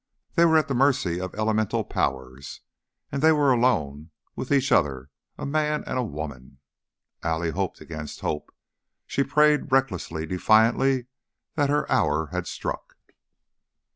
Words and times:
They 0.33 0.45
were 0.45 0.57
at 0.57 0.67
the 0.67 0.73
mercy 0.73 1.21
of 1.21 1.35
elemental 1.35 1.83
powers, 1.83 2.61
and 3.11 3.21
they 3.21 3.31
were 3.31 3.51
alone 3.51 4.09
with 4.35 4.51
each 4.51 4.71
other 4.71 5.11
a 5.37 5.45
man 5.45 5.83
and 5.85 5.95
a 5.99 6.03
woman. 6.03 6.57
Allie 7.21 7.51
hoped 7.51 7.81
against 7.81 8.21
hope; 8.21 8.51
she 9.05 9.23
prayed 9.23 9.71
recklessly, 9.71 10.25
defiantly, 10.25 11.05
that 11.53 11.69
her 11.69 11.85
hour 11.91 12.29
had 12.31 12.47
struck. 12.47 12.95